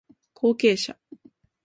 [0.33, 0.97] 後継者